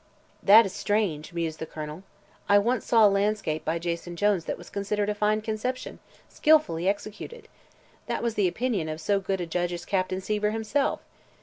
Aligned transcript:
"That 0.41 0.65
is 0.65 0.73
strange," 0.73 1.31
mused 1.31 1.59
the 1.59 1.67
Colonel. 1.67 2.01
"I 2.49 2.57
once 2.57 2.87
saw 2.87 3.05
a 3.05 3.07
landscape 3.07 3.63
by 3.63 3.77
Jason 3.77 4.15
Jones 4.15 4.45
that 4.45 4.57
was 4.57 4.71
considered 4.71 5.09
a 5.09 5.13
fine 5.13 5.41
conception, 5.41 5.99
skillfully 6.27 6.89
executed. 6.89 7.47
That 8.07 8.23
was 8.23 8.33
the 8.33 8.47
opinion 8.47 8.89
of 8.89 8.99
so 8.99 9.19
good 9.19 9.41
a 9.41 9.45
judge 9.45 9.73
as 9.73 9.85
Captain 9.85 10.19
Seaver 10.19 10.49
himself. 10.49 11.01